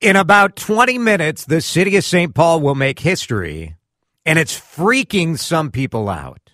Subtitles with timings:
[0.00, 2.34] In about 20 minutes, the city of St.
[2.34, 3.76] Paul will make history,
[4.26, 6.50] and it's freaking some people out.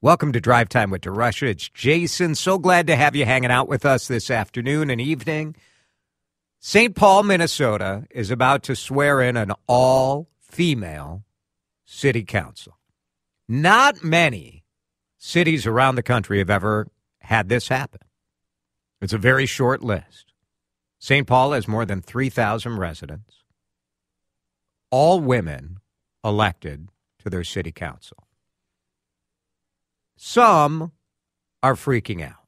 [0.00, 1.48] Welcome to Drive Time with DeRusha.
[1.48, 2.34] It's Jason.
[2.34, 5.54] So glad to have you hanging out with us this afternoon and evening.
[6.58, 6.96] St.
[6.96, 11.22] Paul, Minnesota is about to swear in an all female
[11.84, 12.78] city council.
[13.46, 14.64] Not many
[15.16, 16.88] cities around the country have ever
[17.20, 18.00] had this happen.
[19.00, 20.29] It's a very short list.
[21.00, 21.26] St.
[21.26, 23.42] Paul has more than 3,000 residents,
[24.90, 25.78] all women
[26.22, 28.18] elected to their city council.
[30.14, 30.92] Some
[31.62, 32.44] are freaking out.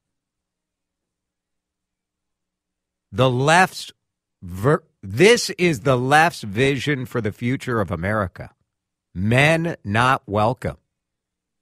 [3.10, 3.90] The left's
[4.42, 8.50] ver- this is the left's vision for the future of America.
[9.14, 10.76] Men not welcome,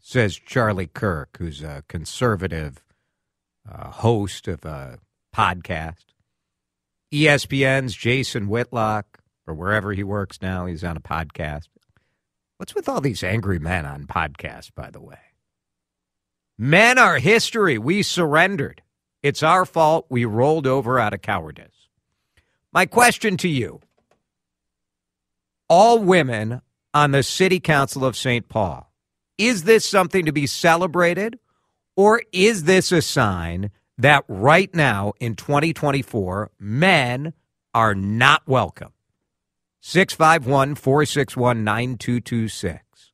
[0.00, 2.84] says Charlie Kirk, who's a conservative
[3.70, 4.98] uh, host of a
[5.34, 6.06] podcast.
[7.12, 11.68] ESPN's Jason Whitlock, or wherever he works now, he's on a podcast.
[12.56, 15.18] What's with all these angry men on podcasts, by the way?
[16.58, 17.78] Men are history.
[17.78, 18.82] We surrendered.
[19.22, 20.06] It's our fault.
[20.10, 21.88] We rolled over out of cowardice.
[22.72, 23.80] My question to you
[25.70, 26.60] all women
[26.92, 28.48] on the City Council of St.
[28.48, 28.92] Paul,
[29.38, 31.38] is this something to be celebrated,
[31.96, 33.70] or is this a sign
[34.02, 37.32] that right now in 2024, men
[37.74, 38.92] are not welcome?
[39.80, 43.12] 651 461 9226.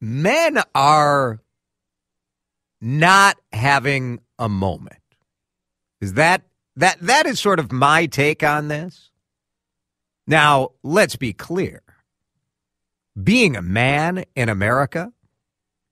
[0.00, 1.40] Men are
[2.80, 4.96] not having a moment.
[6.00, 6.42] Is that
[6.76, 9.10] that that is sort of my take on this?
[10.26, 11.82] Now, let's be clear.
[13.20, 15.12] Being a man in America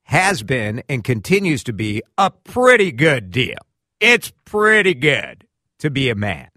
[0.09, 3.59] has been and continues to be a pretty good deal.
[4.01, 5.47] It's pretty good
[5.81, 6.49] to be a man.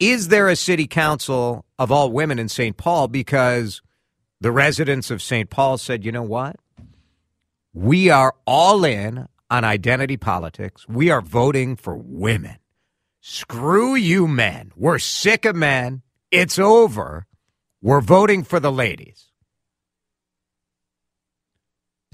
[0.00, 2.76] Is there a city council of all women in St.
[2.76, 3.82] Paul because
[4.40, 5.48] the residents of St.
[5.48, 6.56] Paul said, you know what?
[7.72, 10.88] We are all in on identity politics.
[10.88, 12.56] We are voting for women.
[13.20, 14.72] Screw you, men.
[14.74, 16.02] We're sick of men.
[16.32, 17.26] It's over.
[17.80, 19.29] We're voting for the ladies.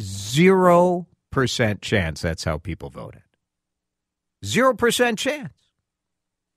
[0.00, 3.22] Zero percent chance that's how people voted.
[4.44, 5.52] Zero percent chance.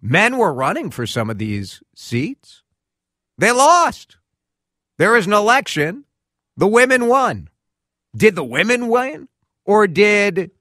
[0.02, 2.64] Men were running for some of these seats.
[3.38, 4.18] They lost.
[4.98, 6.06] There was an election.
[6.58, 7.50] The women won.
[8.16, 9.28] Did the women win?
[9.66, 10.52] Or did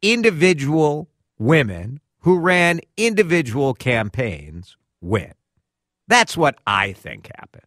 [0.00, 5.32] individual women who ran individual campaigns win?
[6.08, 7.66] That's what I think happened.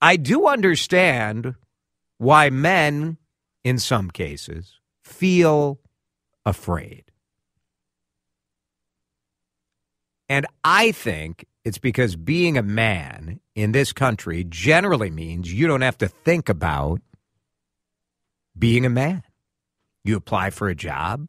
[0.00, 1.54] I do understand
[2.18, 3.18] why men,
[3.64, 5.80] in some cases, feel
[6.44, 7.04] afraid.
[10.28, 15.82] And I think it's because being a man in this country generally means you don't
[15.82, 17.00] have to think about
[18.58, 19.22] being a man.
[20.04, 21.28] You apply for a job.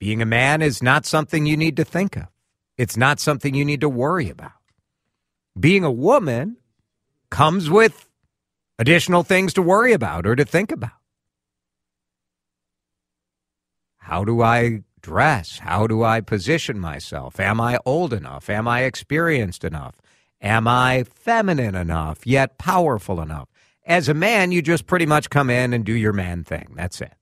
[0.00, 2.26] Being a man is not something you need to think of,
[2.76, 4.50] it's not something you need to worry about.
[5.58, 6.56] Being a woman
[7.30, 8.08] comes with
[8.78, 10.90] additional things to worry about or to think about.
[13.98, 15.58] How do I dress?
[15.58, 17.38] How do I position myself?
[17.40, 18.50] Am I old enough?
[18.50, 20.00] Am I experienced enough?
[20.40, 23.48] Am I feminine enough, yet powerful enough?
[23.86, 26.72] As a man, you just pretty much come in and do your man thing.
[26.74, 27.14] That's it.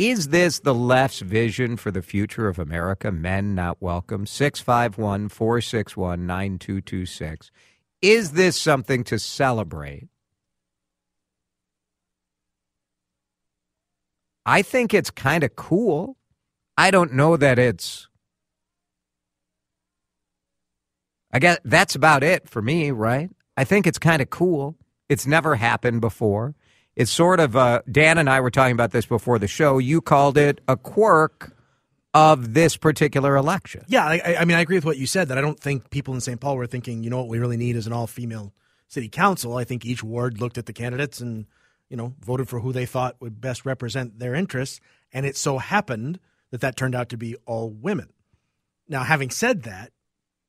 [0.00, 3.12] Is this the left's vision for the future of America?
[3.12, 4.24] Men not welcome.
[4.24, 7.50] 651 461 9226.
[8.00, 10.08] is this something to celebrate?
[14.46, 16.16] I think it's kind of cool.
[16.78, 18.08] I don't know that it's.
[21.30, 23.28] I guess that's about it for me, right?
[23.54, 24.76] I think it's kind of cool.
[25.10, 26.54] It's never happened before.
[27.00, 29.78] It's sort of uh, Dan and I were talking about this before the show.
[29.78, 31.56] You called it a quirk
[32.12, 33.86] of this particular election.
[33.88, 35.28] Yeah, I, I mean, I agree with what you said.
[35.28, 36.38] That I don't think people in St.
[36.38, 38.52] Paul were thinking, you know, what we really need is an all-female
[38.88, 39.56] city council.
[39.56, 41.46] I think each ward looked at the candidates and
[41.88, 44.78] you know voted for who they thought would best represent their interests,
[45.10, 46.20] and it so happened
[46.50, 48.12] that that turned out to be all women.
[48.90, 49.90] Now, having said that,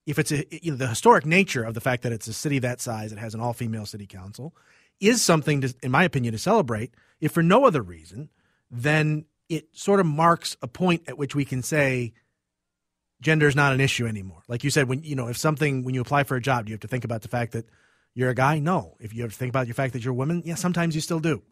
[0.06, 2.60] if it's a, you know, the historic nature of the fact that it's a city
[2.60, 4.54] that size, it has an all-female city council,
[5.02, 6.94] is something, to, in my opinion, to celebrate.
[7.20, 8.30] If for no other reason,
[8.70, 12.14] then it sort of marks a point at which we can say
[13.22, 14.44] gender is not an issue anymore.
[14.48, 16.70] Like you said, when you know, if something when you apply for a job, do
[16.72, 17.66] you have to think about the fact that
[18.14, 18.60] you're a guy?
[18.60, 18.96] No.
[19.00, 21.02] If you have to think about the fact that you're a woman, yeah, sometimes you
[21.02, 21.44] still do.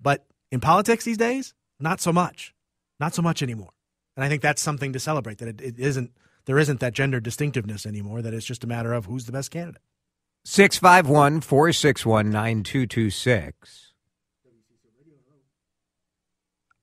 [0.00, 2.54] But in politics these days, not so much,
[2.98, 3.70] not so much anymore.
[4.16, 5.38] And I think that's something to celebrate.
[5.38, 6.12] That it, it isn't
[6.46, 8.22] there isn't that gender distinctiveness anymore.
[8.22, 9.82] That it's just a matter of who's the best candidate.
[10.48, 13.94] 651 461 9226.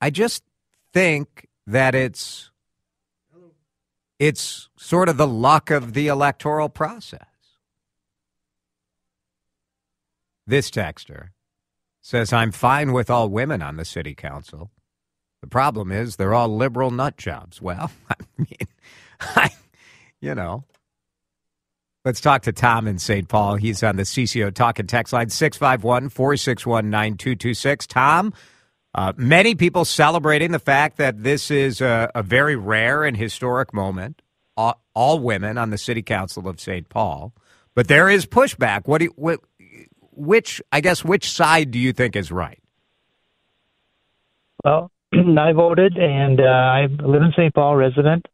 [0.02, 0.44] I just
[0.92, 2.52] think that it's
[4.20, 7.22] it's sort of the luck of the electoral process.
[10.46, 11.30] This texter
[12.02, 14.72] says I'm fine with all women on the city council.
[15.40, 17.62] The problem is they're all liberal nut jobs.
[17.62, 18.68] Well, I mean,
[19.22, 19.52] I,
[20.20, 20.66] you know.
[22.06, 23.30] Let's talk to Tom in St.
[23.30, 23.56] Paul.
[23.56, 27.88] He's on the CCO Talk and Text line 651 461 9226.
[27.88, 28.34] Tom,
[28.94, 33.74] uh, many people celebrating the fact that this is a, a very rare and historic
[33.74, 34.22] moment.
[34.58, 36.88] All, all, women on the City Council of St.
[36.90, 37.34] Paul,
[37.74, 38.86] but there is pushback.
[38.86, 39.40] What, do you,
[40.12, 42.60] which I guess which side do you think is right?
[44.64, 47.52] Well, I voted, and uh, I live in St.
[47.54, 48.28] Paul, resident.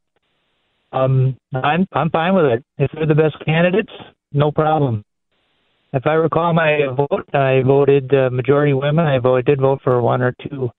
[0.91, 2.65] Um, I'm I'm fine with it.
[2.77, 3.91] If they're the best candidates,
[4.31, 5.03] no problem.
[5.91, 9.06] If I recall my vote, I voted uh, majority women.
[9.06, 10.69] I voted, did vote for one or two,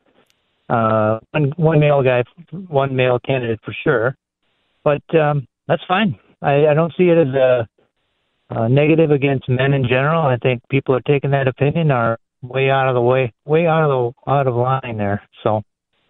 [0.69, 2.23] uh, one, one male guy,
[2.69, 4.17] one male candidate for sure.
[4.85, 6.17] But um, that's fine.
[6.41, 7.69] I, I don't see it as a,
[8.51, 10.23] a negative against men in general.
[10.23, 13.91] I think people are taking that opinion are way out of the way, way out
[13.91, 15.23] of the out of line there.
[15.43, 15.63] So,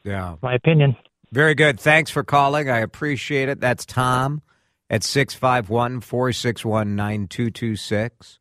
[0.04, 0.94] yeah, my opinion.
[1.32, 1.78] Very good.
[1.78, 2.68] Thanks for calling.
[2.68, 3.60] I appreciate it.
[3.60, 4.42] That's Tom
[4.88, 8.40] at 651 461 9226.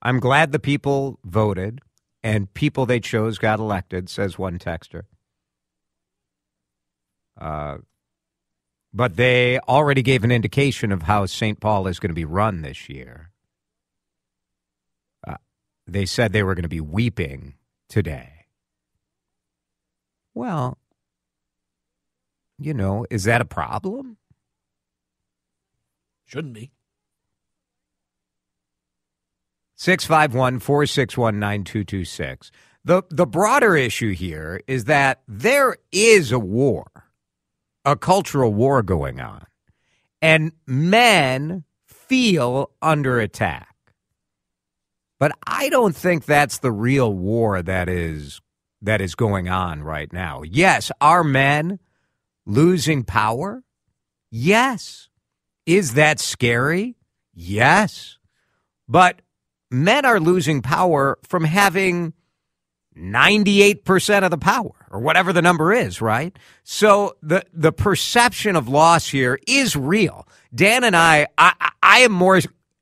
[0.00, 1.80] I'm glad the people voted
[2.22, 5.02] and people they chose got elected, says one texter.
[7.38, 7.78] Uh,
[8.92, 11.60] but they already gave an indication of how St.
[11.60, 13.30] Paul is going to be run this year.
[15.26, 15.36] Uh,
[15.86, 17.54] they said they were going to be weeping
[17.88, 18.46] today.
[20.32, 20.78] Well,
[22.58, 24.16] you know, is that a problem?
[26.26, 26.70] Shouldn't be.
[29.76, 32.50] 651 461 9226.
[32.84, 36.86] The the broader issue here is that there is a war,
[37.84, 39.46] a cultural war going on,
[40.22, 43.74] and men feel under attack.
[45.18, 48.40] But I don't think that's the real war that is
[48.82, 50.42] that is going on right now.
[50.42, 51.78] Yes, our men
[52.46, 53.62] losing power?
[54.30, 55.08] Yes.
[55.66, 56.96] Is that scary?
[57.34, 58.18] Yes.
[58.88, 59.22] But
[59.70, 62.12] men are losing power from having
[62.96, 66.36] 98% of the power or whatever the number is, right?
[66.62, 70.28] So the the perception of loss here is real.
[70.54, 72.40] Dan and I I, I am more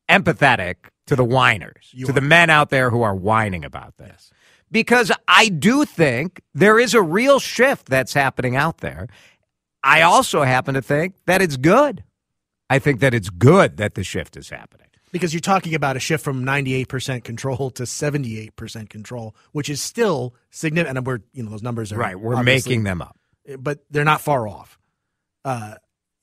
[0.09, 0.77] empathetic
[1.07, 2.15] to the whiners, you to are.
[2.15, 4.09] the men out there who are whining about this.
[4.09, 4.33] Yes.
[4.71, 9.09] Because I do think there is a real shift that's happening out there.
[9.85, 12.05] I also happen to think that it's good.
[12.71, 16.01] I think that it's good that the shift is happening because you're talking about a
[16.01, 20.97] shift from 98% control to 78% control, which is still significant.
[20.97, 22.19] And we're, you know, those numbers are right.
[22.19, 23.17] We're making them up,
[23.59, 24.79] but they're not far off.
[25.45, 25.75] Uh,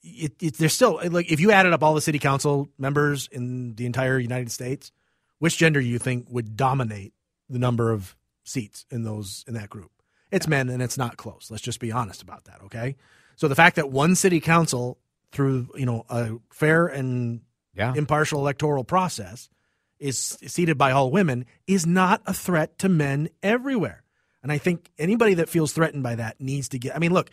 [0.02, 3.76] it, it, they're still like if you added up all the city council members in
[3.76, 4.92] the entire United States,
[5.40, 7.14] which gender do you think would dominate
[7.50, 9.92] the number of seats in those in that group?
[10.32, 10.52] It's yeah.
[10.52, 11.50] men, and it's not close.
[11.52, 12.96] Let's just be honest about that, okay?
[13.40, 14.98] So the fact that one city council,
[15.32, 17.40] through you know a fair and
[17.74, 17.94] yeah.
[17.96, 19.50] impartial electoral process
[19.98, 24.04] is seated by all women is not a threat to men everywhere.
[24.44, 26.94] And I think anybody that feels threatened by that needs to get.
[26.94, 27.30] I mean, look,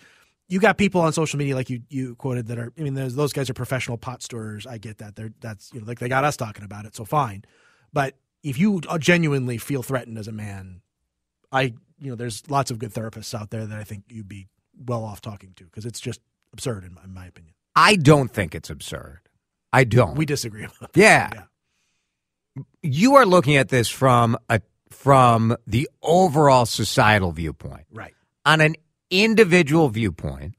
[0.47, 3.33] you got people on social media like you you quoted that are I mean those
[3.33, 4.65] guys are professional pot stirrers.
[4.65, 5.17] I get that.
[5.17, 7.45] They're that's you know like they got us talking about it, so fine.
[7.93, 10.83] But if you genuinely feel threatened as a man,
[11.51, 14.47] I you know there's lots of good therapists out there that I think you'd be
[14.85, 16.21] well off talking to because it's just
[16.53, 17.55] absurd in my, in my, opinion.
[17.75, 19.21] I don't think it's absurd.
[19.73, 20.17] I don't.
[20.17, 20.97] We disagree about that.
[20.97, 21.31] Yeah.
[21.35, 22.63] yeah.
[22.83, 27.87] You are looking at this from a from the overall societal viewpoint.
[27.93, 28.15] Right.
[28.45, 28.77] On an
[29.11, 30.55] individual viewpoint,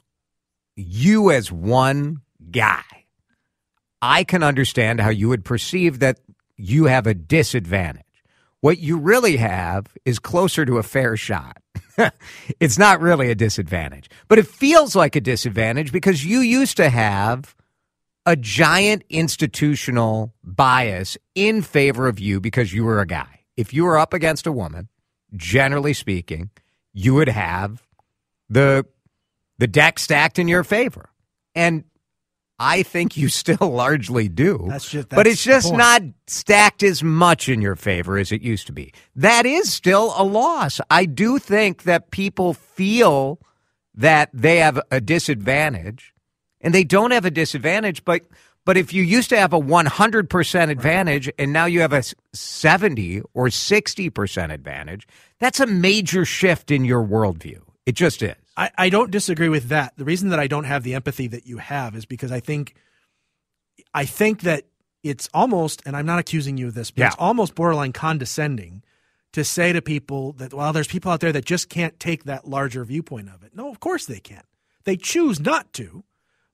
[0.75, 2.21] you as one
[2.51, 2.83] guy,
[4.01, 6.19] I can understand how you would perceive that
[6.55, 8.03] you have a disadvantage.
[8.67, 11.61] What you really have is closer to a fair shot.
[12.59, 16.89] it's not really a disadvantage, but it feels like a disadvantage because you used to
[16.89, 17.55] have
[18.25, 23.45] a giant institutional bias in favor of you because you were a guy.
[23.55, 24.89] If you were up against a woman,
[25.33, 26.49] generally speaking,
[26.91, 27.87] you would have
[28.49, 28.85] the
[29.59, 31.09] the deck stacked in your favor.
[31.55, 31.85] And
[32.59, 34.65] I think you still largely do.
[34.67, 38.41] That's just, that's but it's just not stacked as much in your favor as it
[38.41, 38.93] used to be.
[39.15, 40.81] That is still a loss.
[40.89, 43.39] I do think that people feel
[43.95, 46.13] that they have a disadvantage,
[46.61, 48.23] and they don't have a disadvantage, but
[48.67, 53.21] but if you used to have a 100% advantage and now you have a 70
[53.33, 55.07] or 60% advantage,
[55.39, 57.61] that's a major shift in your worldview.
[57.85, 58.35] It just is.
[58.57, 59.93] I, I don't disagree with that.
[59.95, 62.75] The reason that I don't have the empathy that you have is because I think
[63.93, 64.65] I think that
[65.03, 67.07] it's almost, and I'm not accusing you of this, but yeah.
[67.07, 68.83] it's almost borderline condescending
[69.33, 72.47] to say to people that, well, there's people out there that just can't take that
[72.47, 73.55] larger viewpoint of it.
[73.55, 74.45] No, of course they can't.
[74.83, 76.03] They choose not to.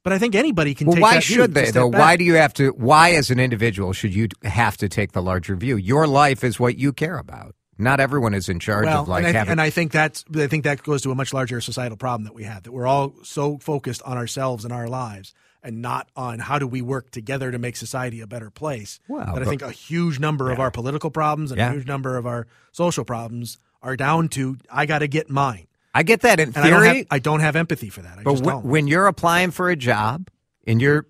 [0.03, 1.01] But I think anybody can take it.
[1.01, 1.89] well, why should they though?
[1.89, 2.01] Back.
[2.01, 2.71] Why do you have to?
[2.71, 5.77] Why, as an individual, should you have to take the larger view?
[5.77, 7.55] Your life is what you care about.
[7.77, 9.51] Not everyone is in charge well, of like and I, having.
[9.51, 12.35] And I think that's I think that goes to a much larger societal problem that
[12.35, 16.39] we have that we're all so focused on ourselves and our lives and not on
[16.39, 18.99] how do we work together to make society a better place.
[19.07, 20.53] Well, but I think a huge number yeah.
[20.53, 21.69] of our political problems and yeah.
[21.69, 25.67] a huge number of our social problems are down to I got to get mine.
[25.95, 26.65] I get that in and theory.
[26.65, 28.19] I don't, have, I don't have empathy for that.
[28.19, 30.29] I but w- when you're applying for a job
[30.65, 31.07] and you're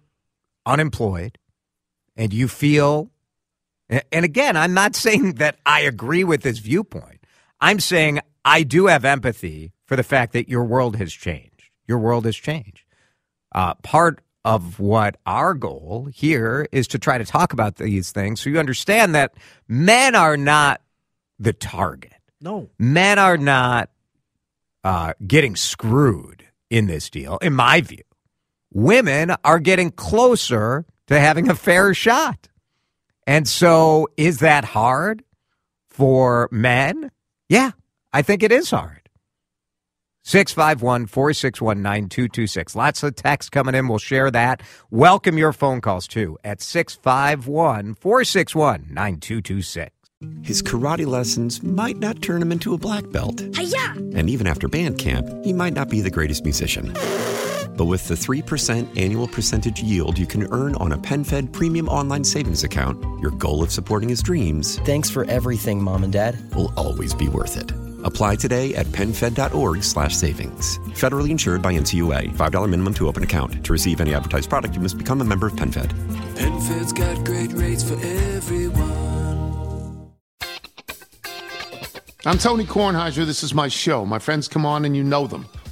[0.65, 1.38] unemployed
[2.15, 3.10] and you feel
[4.12, 7.26] and again, I'm not saying that I agree with this viewpoint.
[7.60, 11.70] I'm saying I do have empathy for the fact that your world has changed.
[11.88, 12.84] Your world has changed.
[13.54, 18.42] Uh, part of what our goal here is to try to talk about these things
[18.42, 19.34] so you understand that
[19.68, 20.82] men are not
[21.40, 22.14] the target.
[22.42, 22.70] No.
[22.78, 23.90] Men are not
[24.84, 28.04] uh, getting screwed in this deal, in my view.
[28.74, 32.50] Women are getting closer to having a fair shot.
[33.25, 35.24] And so, is that hard
[35.89, 37.12] for men?
[37.50, 37.72] Yeah,
[38.12, 39.03] I think it is hard.
[40.25, 42.75] 651 461 9226.
[42.75, 43.88] Lots of text coming in.
[43.89, 44.62] We'll share that.
[44.89, 49.92] Welcome your phone calls too at 651 461 9226.
[50.42, 53.44] His karate lessons might not turn him into a black belt.
[53.56, 53.92] Hi-ya!
[54.18, 56.94] And even after band camp, he might not be the greatest musician.
[57.77, 62.24] But with the 3% annual percentage yield you can earn on a PenFed premium online
[62.24, 64.80] savings account, your goal of supporting his dreams.
[64.80, 66.38] Thanks for everything, Mom and Dad.
[66.56, 67.72] Will always be worth it.
[68.03, 70.77] Apply today at PenFed.org slash savings.
[70.89, 72.36] Federally insured by NCUA.
[72.36, 73.65] $5 minimum to open account.
[73.65, 75.89] To receive any advertised product, you must become a member of PenFed.
[76.36, 79.13] PenFed's got great rates for everyone.
[82.25, 83.25] I'm Tony Kornheiser.
[83.25, 84.06] This is my show.
[84.06, 85.46] My friends come on and you know them.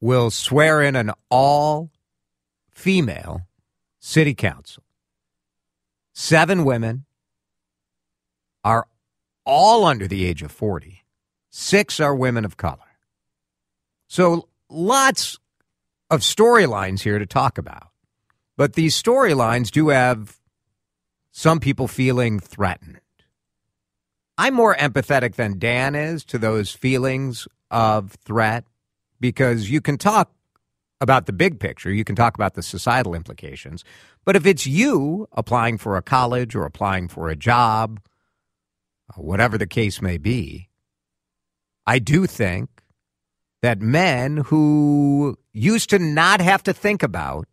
[0.00, 1.90] will swear in an all
[2.72, 3.42] female
[3.98, 4.82] city council.
[6.12, 7.04] Seven women
[8.64, 8.86] are
[9.44, 11.04] all under the age of 40,
[11.50, 12.78] six are women of color.
[14.08, 15.38] So lots
[16.10, 17.88] of storylines here to talk about.
[18.56, 20.38] But these storylines do have
[21.30, 23.00] some people feeling threatened.
[24.38, 28.64] I'm more empathetic than Dan is to those feelings of threat
[29.20, 30.32] because you can talk
[31.00, 33.84] about the big picture, you can talk about the societal implications.
[34.24, 38.00] But if it's you applying for a college or applying for a job,
[39.14, 40.68] whatever the case may be,
[41.86, 42.70] I do think
[43.62, 47.46] that men who used to not have to think about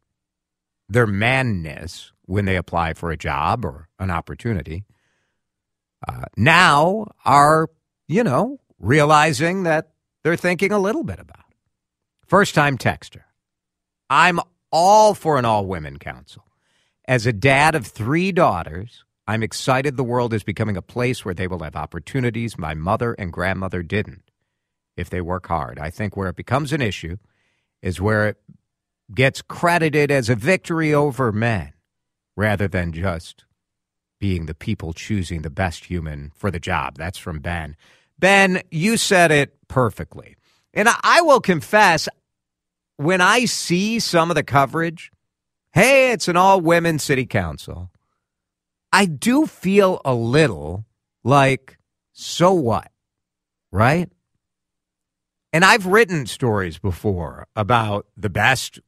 [0.89, 4.85] their manness when they apply for a job or an opportunity,
[6.07, 7.69] uh, now are,
[8.07, 9.91] you know, realizing that
[10.23, 11.42] they're thinking a little bit about it.
[12.25, 13.21] First time texter.
[14.09, 14.39] I'm
[14.71, 16.45] all for an all women council.
[17.05, 21.33] As a dad of three daughters, I'm excited the world is becoming a place where
[21.33, 24.31] they will have opportunities my mother and grandmother didn't
[24.95, 25.79] if they work hard.
[25.79, 27.17] I think where it becomes an issue
[27.81, 28.37] is where it
[29.13, 31.73] gets credited as a victory over men
[32.35, 33.45] rather than just
[34.19, 36.95] being the people choosing the best human for the job.
[36.97, 37.75] That's from Ben.
[38.17, 40.37] Ben, you said it perfectly.
[40.73, 42.09] And I will confess,
[42.97, 45.11] when I see some of the coverage,
[45.71, 47.91] hey, it's an all women city council,
[48.91, 50.85] I do feel a little
[51.23, 51.77] like,
[52.11, 52.91] so what?
[53.71, 54.09] Right?
[55.51, 58.79] And I've written stories before about the best,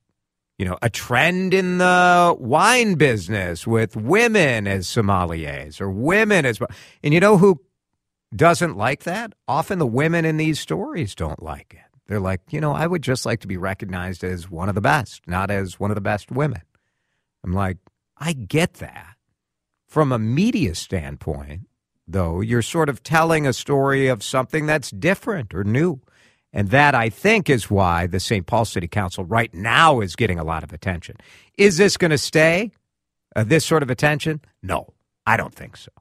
[0.58, 6.60] you know, a trend in the wine business with women as sommeliers or women as.
[7.04, 7.62] And you know who
[8.36, 9.34] doesn't like that?
[9.48, 12.00] Often the women in these stories don't like it.
[12.08, 14.82] They're like, you know, I would just like to be recognized as one of the
[14.82, 16.62] best, not as one of the best women.
[17.44, 17.78] I'm like,
[18.18, 19.16] I get that.
[19.88, 21.62] From a media standpoint,
[22.08, 26.02] though, you're sort of telling a story of something that's different or new.
[26.54, 28.46] And that, I think, is why the St.
[28.46, 31.18] Paul City Council right now is getting a lot of attention.
[31.58, 32.72] Is this going to stay,
[33.36, 34.42] uh, this sort of attention?
[34.64, 34.94] No,
[35.26, 35.92] I don't think so.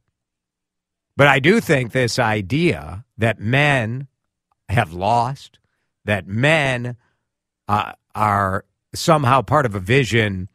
[1.17, 4.09] But I do think this idea that men
[4.69, 5.59] have lost,
[6.05, 6.97] that men
[7.69, 10.49] uh, are somehow part of a vision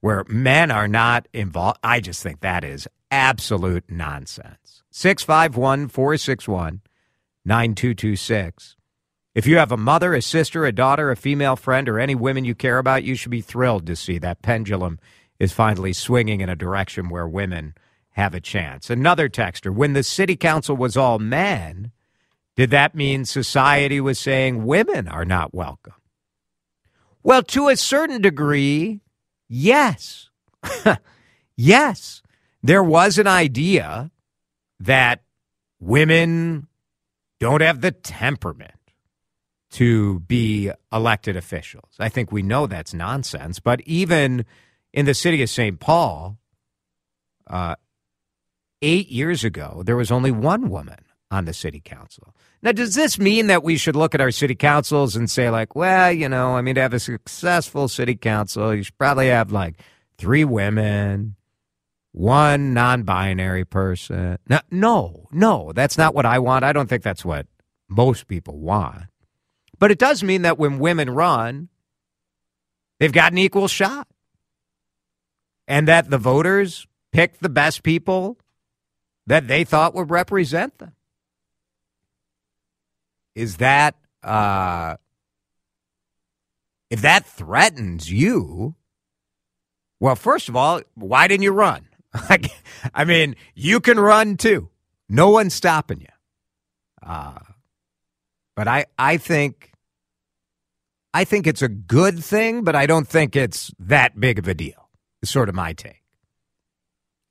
[0.00, 4.82] where men are not involved, I just think that is absolute nonsense.
[4.90, 6.80] 651 461
[7.44, 8.76] 9226.
[9.34, 12.46] If you have a mother, a sister, a daughter, a female friend, or any women
[12.46, 14.98] you care about, you should be thrilled to see that pendulum
[15.38, 17.74] is finally swinging in a direction where women
[18.16, 18.88] have a chance.
[18.88, 21.92] Another texter, when the city council was all men,
[22.56, 25.92] did that mean society was saying women are not welcome?
[27.22, 29.02] Well, to a certain degree,
[29.50, 30.30] yes.
[31.56, 32.22] yes.
[32.62, 34.10] There was an idea
[34.80, 35.22] that
[35.78, 36.68] women
[37.38, 38.72] don't have the temperament
[39.72, 41.92] to be elected officials.
[41.98, 43.60] I think we know that's nonsense.
[43.60, 44.46] But even
[44.94, 45.78] in the city of St.
[45.78, 46.38] Paul,
[47.46, 47.74] uh,
[48.86, 52.32] eight years ago, there was only one woman on the city council.
[52.62, 55.74] Now, does this mean that we should look at our city councils and say, like,
[55.74, 59.50] well, you know, I mean, to have a successful city council, you should probably have
[59.50, 59.74] like
[60.16, 61.34] three women,
[62.12, 64.38] one non binary person?
[64.48, 66.64] No, no, no, that's not what I want.
[66.64, 67.48] I don't think that's what
[67.88, 69.06] most people want.
[69.80, 71.70] But it does mean that when women run,
[73.00, 74.06] they've got an equal shot.
[75.68, 78.38] And that the voters pick the best people
[79.26, 80.92] that they thought would represent them.
[83.34, 84.96] Is that, uh,
[86.90, 88.74] if that threatens you,
[90.00, 91.88] well, first of all, why didn't you run?
[92.94, 94.70] I mean, you can run too.
[95.08, 96.06] No one's stopping you.
[97.02, 97.38] Uh,
[98.54, 99.72] but I, I think
[101.16, 104.54] I think it's a good thing, but I don't think it's that big of a
[104.54, 104.90] deal.
[105.22, 106.02] It's sort of my take.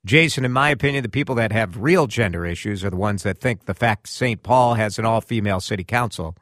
[0.06, 3.38] Jason, in my opinion, the people that have real gender issues are the ones that
[3.38, 4.40] think the fact St.
[4.40, 6.36] Paul has an all female city council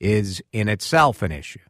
[0.00, 1.60] is in itself an issue.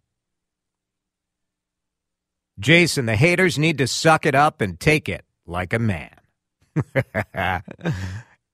[2.61, 6.14] Jason, the haters need to suck it up and take it like a man.
[7.35, 7.62] and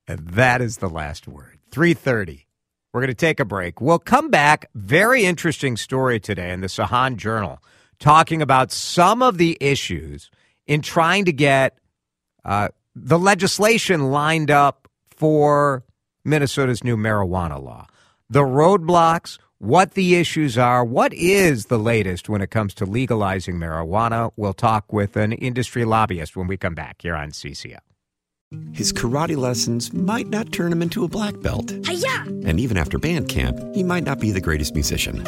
[0.08, 1.58] that is the last word.
[1.70, 2.46] 330.
[2.94, 3.82] We're going to take a break.
[3.82, 4.70] We'll come back.
[4.74, 7.62] Very interesting story today in the Sahan Journal
[7.98, 10.30] talking about some of the issues
[10.66, 11.76] in trying to get
[12.46, 12.68] uh,
[13.04, 15.84] the legislation lined up for
[16.24, 17.86] Minnesota's new marijuana law.
[18.28, 23.56] The roadblocks, what the issues are, what is the latest when it comes to legalizing
[23.56, 24.30] marijuana.
[24.36, 27.78] We'll talk with an industry lobbyist when we come back here on CCO.
[28.72, 31.72] His karate lessons might not turn him into a black belt.
[31.84, 32.22] Hi-ya!
[32.46, 35.22] And even after band camp, he might not be the greatest musician.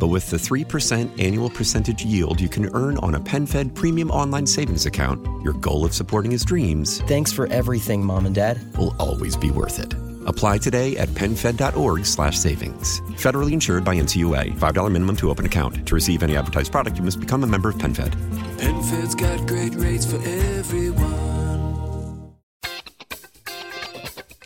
[0.00, 4.46] But with the 3% annual percentage yield you can earn on a PenFed premium online
[4.46, 8.58] savings account, your goal of supporting his dreams Thanks for everything, Mom and Dad.
[8.76, 9.92] will always be worth it.
[10.26, 13.00] Apply today at PenFed.org slash savings.
[13.18, 14.58] Federally insured by NCUA.
[14.58, 15.86] $5 minimum to open account.
[15.86, 18.14] To receive any advertised product, you must become a member of PenFed.
[18.58, 21.30] PenFed's got great rates for everyone.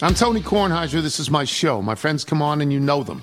[0.03, 1.01] I'm Tony Kornheiser.
[1.03, 1.81] This is my show.
[1.81, 3.23] My friends come on and you know them.